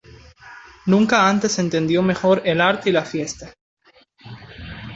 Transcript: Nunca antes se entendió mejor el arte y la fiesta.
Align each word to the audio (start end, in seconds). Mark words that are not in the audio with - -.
Nunca 0.87 1.29
antes 1.29 1.51
se 1.51 1.61
entendió 1.61 2.01
mejor 2.01 2.41
el 2.45 2.59
arte 2.59 2.89
y 2.89 2.93
la 2.93 3.05
fiesta. 3.05 3.53